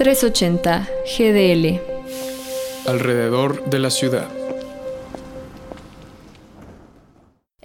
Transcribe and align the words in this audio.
380 0.00 0.88
GDL. 1.04 1.78
Alrededor 2.86 3.66
de 3.66 3.78
la 3.80 3.90
ciudad. 3.90 4.39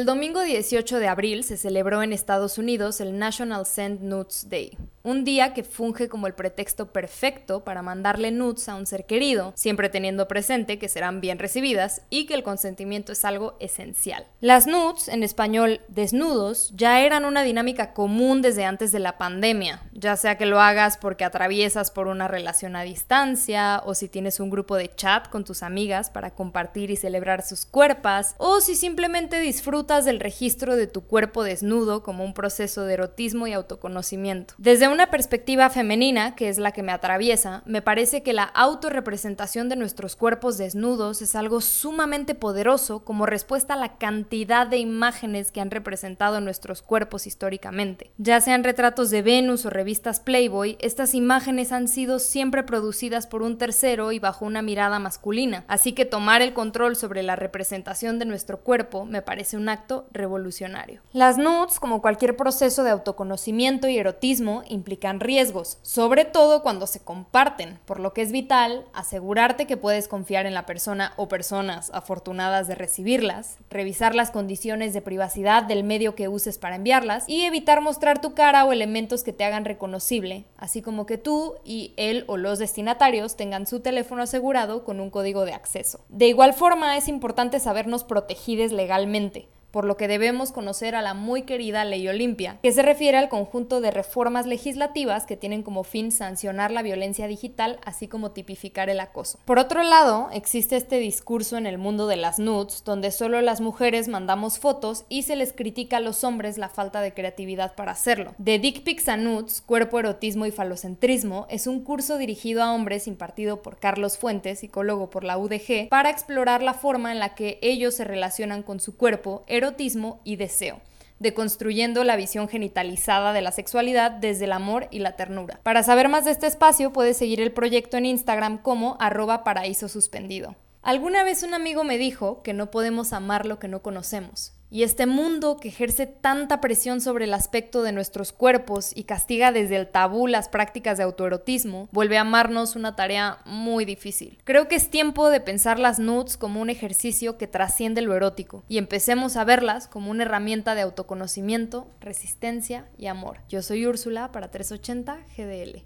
El 0.00 0.06
domingo 0.06 0.40
18 0.40 0.98
de 0.98 1.08
abril 1.08 1.44
se 1.44 1.58
celebró 1.58 2.02
en 2.02 2.14
Estados 2.14 2.56
Unidos 2.56 3.02
el 3.02 3.18
National 3.18 3.66
Send 3.66 4.00
Nudes 4.00 4.46
Day, 4.48 4.78
un 5.02 5.24
día 5.24 5.52
que 5.52 5.62
funge 5.62 6.08
como 6.08 6.26
el 6.26 6.32
pretexto 6.32 6.90
perfecto 6.90 7.64
para 7.64 7.82
mandarle 7.82 8.30
nudes 8.30 8.66
a 8.70 8.76
un 8.76 8.86
ser 8.86 9.04
querido, 9.04 9.52
siempre 9.56 9.90
teniendo 9.90 10.26
presente 10.26 10.78
que 10.78 10.88
serán 10.88 11.20
bien 11.20 11.38
recibidas 11.38 12.00
y 12.08 12.24
que 12.24 12.32
el 12.32 12.42
consentimiento 12.42 13.12
es 13.12 13.26
algo 13.26 13.58
esencial. 13.60 14.26
Las 14.40 14.66
nudes, 14.66 15.08
en 15.08 15.22
español 15.22 15.82
desnudos, 15.88 16.72
ya 16.74 17.02
eran 17.02 17.26
una 17.26 17.42
dinámica 17.42 17.92
común 17.92 18.40
desde 18.40 18.64
antes 18.64 18.92
de 18.92 19.00
la 19.00 19.18
pandemia, 19.18 19.82
ya 19.92 20.16
sea 20.16 20.38
que 20.38 20.46
lo 20.46 20.62
hagas 20.62 20.96
porque 20.96 21.24
atraviesas 21.24 21.90
por 21.90 22.06
una 22.06 22.26
relación 22.26 22.74
a 22.74 22.84
distancia 22.84 23.82
o 23.84 23.94
si 23.94 24.08
tienes 24.08 24.40
un 24.40 24.48
grupo 24.48 24.76
de 24.76 24.94
chat 24.94 25.28
con 25.28 25.44
tus 25.44 25.62
amigas 25.62 26.08
para 26.08 26.30
compartir 26.30 26.90
y 26.90 26.96
celebrar 26.96 27.42
sus 27.42 27.66
cuerpos, 27.66 28.34
o 28.38 28.62
si 28.62 28.76
simplemente 28.76 29.38
disfrutas 29.40 29.89
del 29.90 30.20
registro 30.20 30.76
de 30.76 30.86
tu 30.86 31.00
cuerpo 31.02 31.42
desnudo 31.42 32.04
como 32.04 32.22
un 32.22 32.32
proceso 32.32 32.84
de 32.84 32.94
erotismo 32.94 33.48
y 33.48 33.52
autoconocimiento. 33.52 34.54
Desde 34.56 34.86
una 34.86 35.10
perspectiva 35.10 35.68
femenina, 35.68 36.36
que 36.36 36.48
es 36.48 36.58
la 36.58 36.70
que 36.70 36.84
me 36.84 36.92
atraviesa, 36.92 37.64
me 37.66 37.82
parece 37.82 38.22
que 38.22 38.32
la 38.32 38.44
autorrepresentación 38.44 39.68
de 39.68 39.74
nuestros 39.74 40.14
cuerpos 40.14 40.58
desnudos 40.58 41.22
es 41.22 41.34
algo 41.34 41.60
sumamente 41.60 42.36
poderoso 42.36 43.04
como 43.04 43.26
respuesta 43.26 43.74
a 43.74 43.76
la 43.76 43.98
cantidad 43.98 44.68
de 44.68 44.78
imágenes 44.78 45.50
que 45.50 45.60
han 45.60 45.72
representado 45.72 46.40
nuestros 46.40 46.82
cuerpos 46.82 47.26
históricamente. 47.26 48.12
Ya 48.16 48.40
sean 48.40 48.62
retratos 48.62 49.10
de 49.10 49.22
Venus 49.22 49.66
o 49.66 49.70
revistas 49.70 50.20
Playboy, 50.20 50.76
estas 50.80 51.14
imágenes 51.14 51.72
han 51.72 51.88
sido 51.88 52.20
siempre 52.20 52.62
producidas 52.62 53.26
por 53.26 53.42
un 53.42 53.58
tercero 53.58 54.12
y 54.12 54.20
bajo 54.20 54.44
una 54.44 54.62
mirada 54.62 55.00
masculina, 55.00 55.64
así 55.66 55.94
que 55.94 56.04
tomar 56.04 56.42
el 56.42 56.52
control 56.52 56.94
sobre 56.94 57.24
la 57.24 57.34
representación 57.34 58.20
de 58.20 58.26
nuestro 58.26 58.60
cuerpo 58.60 59.04
me 59.04 59.20
parece 59.20 59.56
un 59.56 59.68
revolucionario. 60.12 61.02
Las 61.12 61.38
nudes, 61.38 61.80
como 61.80 62.00
cualquier 62.00 62.36
proceso 62.36 62.84
de 62.84 62.90
autoconocimiento 62.90 63.88
y 63.88 63.98
erotismo, 63.98 64.62
implican 64.68 65.20
riesgos, 65.20 65.78
sobre 65.82 66.24
todo 66.24 66.62
cuando 66.62 66.86
se 66.86 67.00
comparten, 67.00 67.78
por 67.84 68.00
lo 68.00 68.12
que 68.12 68.22
es 68.22 68.32
vital 68.32 68.84
asegurarte 68.92 69.66
que 69.66 69.76
puedes 69.76 70.08
confiar 70.08 70.46
en 70.46 70.54
la 70.54 70.66
persona 70.66 71.12
o 71.16 71.28
personas 71.28 71.90
afortunadas 71.94 72.68
de 72.68 72.74
recibirlas, 72.74 73.58
revisar 73.70 74.14
las 74.14 74.30
condiciones 74.30 74.92
de 74.92 75.02
privacidad 75.02 75.62
del 75.62 75.84
medio 75.84 76.14
que 76.14 76.28
uses 76.28 76.58
para 76.58 76.76
enviarlas 76.76 77.28
y 77.28 77.44
evitar 77.44 77.80
mostrar 77.80 78.20
tu 78.20 78.34
cara 78.34 78.64
o 78.64 78.72
elementos 78.72 79.22
que 79.22 79.32
te 79.32 79.44
hagan 79.44 79.64
reconocible, 79.64 80.44
así 80.56 80.82
como 80.82 81.06
que 81.06 81.18
tú 81.18 81.54
y 81.64 81.94
él 81.96 82.24
o 82.26 82.36
los 82.36 82.58
destinatarios 82.58 83.36
tengan 83.36 83.66
su 83.66 83.80
teléfono 83.80 84.22
asegurado 84.22 84.84
con 84.84 85.00
un 85.00 85.10
código 85.10 85.44
de 85.44 85.52
acceso. 85.52 86.00
De 86.08 86.28
igual 86.28 86.54
forma, 86.54 86.96
es 86.96 87.08
importante 87.08 87.60
sabernos 87.60 88.04
protegidos 88.04 88.72
legalmente 88.72 89.48
por 89.70 89.84
lo 89.84 89.96
que 89.96 90.08
debemos 90.08 90.52
conocer 90.52 90.94
a 90.94 91.02
la 91.02 91.14
muy 91.14 91.42
querida 91.42 91.84
Ley 91.84 92.08
Olimpia, 92.08 92.58
que 92.62 92.72
se 92.72 92.82
refiere 92.82 93.18
al 93.18 93.28
conjunto 93.28 93.80
de 93.80 93.90
reformas 93.90 94.46
legislativas 94.46 95.26
que 95.26 95.36
tienen 95.36 95.62
como 95.62 95.84
fin 95.84 96.12
sancionar 96.12 96.70
la 96.70 96.82
violencia 96.82 97.26
digital, 97.26 97.78
así 97.84 98.08
como 98.08 98.32
tipificar 98.32 98.90
el 98.90 99.00
acoso. 99.00 99.38
Por 99.44 99.58
otro 99.58 99.82
lado, 99.82 100.28
existe 100.32 100.76
este 100.76 100.98
discurso 100.98 101.56
en 101.56 101.66
el 101.66 101.78
mundo 101.78 102.06
de 102.06 102.16
las 102.16 102.38
nudes, 102.38 102.82
donde 102.84 103.10
solo 103.10 103.40
las 103.40 103.60
mujeres 103.60 104.08
mandamos 104.08 104.58
fotos 104.58 105.04
y 105.08 105.22
se 105.22 105.36
les 105.36 105.52
critica 105.52 105.98
a 105.98 106.00
los 106.00 106.24
hombres 106.24 106.58
la 106.58 106.68
falta 106.68 107.00
de 107.00 107.14
creatividad 107.14 107.74
para 107.74 107.92
hacerlo. 107.92 108.34
De 108.38 108.58
Dick 108.58 108.82
Pics 108.82 109.08
a 109.08 109.16
Nudes, 109.16 109.60
Cuerpo, 109.60 109.98
Erotismo 109.98 110.46
y 110.46 110.50
Falocentrismo, 110.50 111.46
es 111.48 111.66
un 111.66 111.82
curso 111.82 112.18
dirigido 112.18 112.62
a 112.62 112.72
hombres 112.72 113.06
impartido 113.06 113.62
por 113.62 113.78
Carlos 113.78 114.18
Fuentes, 114.18 114.60
psicólogo 114.60 115.10
por 115.10 115.24
la 115.24 115.38
UDG, 115.38 115.88
para 115.88 116.10
explorar 116.10 116.62
la 116.62 116.74
forma 116.74 117.12
en 117.12 117.18
la 117.18 117.34
que 117.34 117.58
ellos 117.62 117.94
se 117.94 118.04
relacionan 118.04 118.62
con 118.62 118.80
su 118.80 118.96
cuerpo, 118.96 119.44
erotismo 119.60 120.20
y 120.24 120.36
deseo 120.36 120.80
deconstruyendo 121.20 122.02
la 122.02 122.16
visión 122.16 122.48
genitalizada 122.48 123.32
de 123.32 123.42
la 123.42 123.52
sexualidad 123.52 124.10
desde 124.10 124.46
el 124.46 124.52
amor 124.52 124.88
y 124.90 124.98
la 124.98 125.16
ternura. 125.16 125.60
Para 125.62 125.82
saber 125.82 126.08
más 126.08 126.24
de 126.24 126.32
este 126.32 126.46
espacio 126.46 126.92
puedes 126.92 127.18
seguir 127.18 127.40
el 127.40 127.52
proyecto 127.52 127.98
en 127.98 128.06
Instagram 128.06 128.58
como 128.58 128.96
arroba 128.98 129.44
paraíso 129.44 129.88
suspendido. 129.88 130.56
Alguna 130.82 131.22
vez 131.22 131.42
un 131.42 131.52
amigo 131.52 131.84
me 131.84 131.98
dijo 131.98 132.42
que 132.42 132.54
no 132.54 132.70
podemos 132.70 133.12
amar 133.12 133.44
lo 133.44 133.58
que 133.58 133.68
no 133.68 133.82
conocemos. 133.82 134.54
Y 134.70 134.84
este 134.84 135.06
mundo 135.06 135.56
que 135.56 135.68
ejerce 135.68 136.06
tanta 136.06 136.60
presión 136.60 137.00
sobre 137.00 137.24
el 137.24 137.34
aspecto 137.34 137.82
de 137.82 137.90
nuestros 137.90 138.32
cuerpos 138.32 138.92
y 138.94 139.02
castiga 139.02 139.50
desde 139.50 139.74
el 139.76 139.88
tabú 139.88 140.28
las 140.28 140.48
prácticas 140.48 140.96
de 140.96 141.04
autoerotismo, 141.04 141.88
vuelve 141.90 142.18
a 142.18 142.20
amarnos 142.20 142.76
una 142.76 142.94
tarea 142.94 143.38
muy 143.44 143.84
difícil. 143.84 144.38
Creo 144.44 144.68
que 144.68 144.76
es 144.76 144.88
tiempo 144.88 145.28
de 145.28 145.40
pensar 145.40 145.80
las 145.80 145.98
nudes 145.98 146.36
como 146.36 146.60
un 146.60 146.70
ejercicio 146.70 147.36
que 147.36 147.48
trasciende 147.48 148.00
lo 148.00 148.14
erótico 148.14 148.62
y 148.68 148.78
empecemos 148.78 149.36
a 149.36 149.44
verlas 149.44 149.88
como 149.88 150.10
una 150.10 150.22
herramienta 150.22 150.76
de 150.76 150.82
autoconocimiento, 150.82 151.88
resistencia 152.00 152.86
y 152.96 153.06
amor. 153.06 153.38
Yo 153.48 153.62
soy 153.62 153.86
Úrsula 153.86 154.30
para 154.30 154.50
380 154.50 155.18
GDL. 155.36 155.82